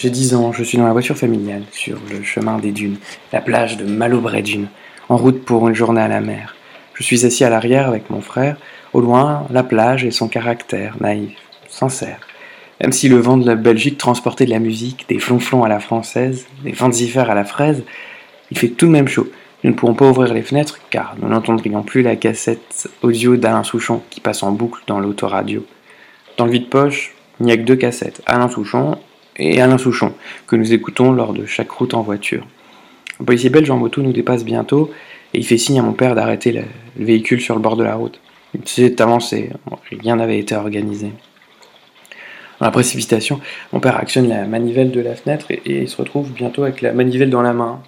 [0.00, 2.96] J'ai 10 ans, je suis dans la voiture familiale, sur le chemin des dunes,
[3.34, 4.68] la plage de Malobray-Dunes,
[5.10, 6.56] en route pour une journée à la mer.
[6.94, 8.56] Je suis assis à l'arrière avec mon frère,
[8.94, 11.36] au loin, la plage et son caractère, naïf,
[11.68, 12.20] sincère.
[12.80, 15.80] Même si le vent de la Belgique transportait de la musique, des flonflons à la
[15.80, 17.84] française, des vents à la fraise,
[18.50, 19.28] il fait tout de même chaud.
[19.64, 23.64] Nous ne pourrons pas ouvrir les fenêtres car nous n'entendrions plus la cassette audio d'Alain
[23.64, 25.66] Souchon qui passe en boucle dans l'autoradio.
[26.38, 28.96] Dans le vide-poche, il n'y a que deux cassettes, Alain Souchon
[29.40, 30.12] et Alain Souchon,
[30.46, 32.46] que nous écoutons lors de chaque route en voiture.
[33.18, 34.90] Le policier belge en moto nous dépasse bientôt
[35.32, 36.62] et il fait signe à mon père d'arrêter le,
[36.96, 38.20] véhicule sur le bord de la route.
[38.54, 39.50] Il s'est avancé,
[39.90, 41.12] rien n'avait été organisé.
[42.58, 43.40] Dans la précipitation,
[43.72, 46.92] mon père actionne la manivelle de la fenêtre et, il se retrouve bientôt avec la
[46.92, 47.80] manivelle dans la main.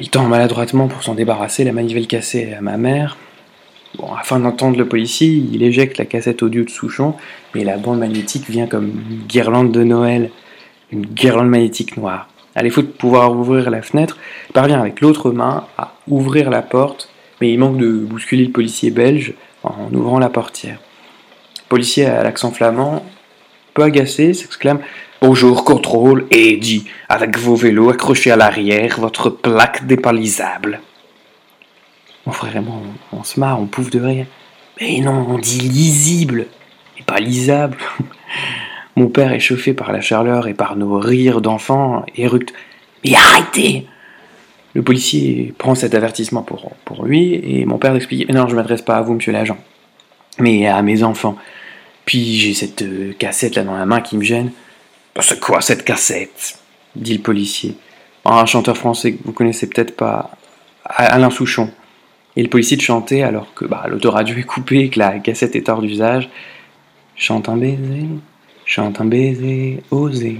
[0.00, 3.16] Il tend maladroitement pour s'en débarrasser, la manivelle cassée à ma mère.
[4.18, 7.14] Afin d'entendre le policier, il éjecte la cassette audio de Souchon,
[7.54, 10.30] mais la bande magnétique vient comme une guirlande de Noël,
[10.90, 12.28] une guirlande magnétique noire.
[12.54, 14.16] À défaut de pouvoir ouvrir la fenêtre,
[14.48, 17.08] il parvient avec l'autre main à ouvrir la porte,
[17.40, 20.78] mais il manque de bousculer le policier belge en ouvrant la portière.
[21.64, 23.04] Le policier à l'accent flamand,
[23.74, 24.80] peu agacé, s'exclame
[25.20, 30.80] Bonjour, contrôle, et dit, avec vos vélos accrochés à l'arrière, votre plaque dépalisable.
[32.32, 32.76] Frère et moi,
[33.12, 34.26] on, se marre, on pouffe de rire.
[34.80, 36.46] Mais non, on dit lisible,
[36.98, 37.76] et pas lisable.
[38.96, 42.54] Mon père est chauffé par la chaleur et par nos rires d'enfants, éructe.
[43.04, 43.86] Mais arrêtez
[44.72, 48.82] Le policier prend cet avertissement pour, pour lui, et mon père explique Non, je m'adresse
[48.82, 49.58] pas à vous, monsieur l'agent,
[50.38, 51.36] mais à mes enfants.
[52.04, 54.52] Puis j'ai cette euh, cassette là dans la main qui me gêne.
[55.20, 56.58] C'est quoi cette cassette?
[56.96, 57.76] dit le policier.
[58.24, 60.30] Un chanteur français que vous connaissez peut-être pas,
[60.84, 61.70] Alain Souchon.
[62.36, 65.54] Et le policier de chanter alors que bah, l'autoradio est coupé et que la cassette
[65.56, 66.28] est hors d'usage.
[67.16, 68.06] Chante un baiser,
[68.66, 70.38] Chante un baiser osé.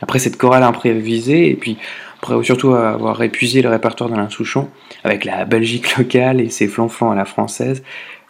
[0.00, 1.78] Après cette chorale improvisée, et puis
[2.22, 4.68] après surtout avoir épuisé le répertoire d'Alain Souchon,
[5.02, 7.82] avec la Belgique locale et ses flanflans à la française,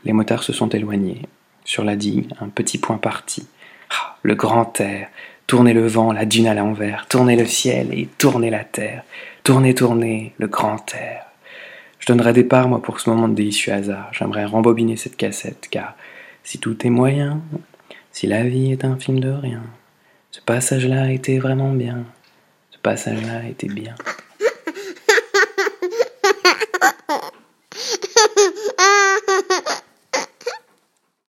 [0.04, 1.22] les motards se sont éloignés.
[1.64, 3.46] Sur la digue, un petit point parti.
[3.90, 5.08] Ah, le grand air,
[5.52, 9.02] Tournez le vent, la dune à l'envers, tournez le ciel et tournez la terre,
[9.44, 11.26] tournez, tournez le grand air.
[11.98, 14.08] Je donnerais des parts, moi, pour ce moment de délicieux hasard.
[14.12, 15.94] J'aimerais rembobiner cette cassette, car
[16.42, 17.42] si tout est moyen,
[18.12, 19.62] si la vie est un film de rien,
[20.30, 22.06] ce passage-là était vraiment bien.
[22.82, 23.94] Passage-là était bien.